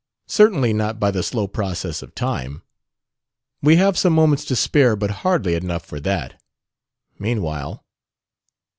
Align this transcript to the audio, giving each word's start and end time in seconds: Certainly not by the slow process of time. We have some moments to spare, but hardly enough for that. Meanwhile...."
Certainly 0.25 0.73
not 0.73 0.99
by 0.99 1.11
the 1.11 1.21
slow 1.21 1.47
process 1.47 2.01
of 2.01 2.15
time. 2.15 2.63
We 3.61 3.75
have 3.75 3.99
some 3.99 4.13
moments 4.13 4.43
to 4.45 4.55
spare, 4.55 4.95
but 4.95 5.11
hardly 5.21 5.53
enough 5.53 5.85
for 5.85 5.99
that. 5.99 6.41
Meanwhile...." 7.19 7.85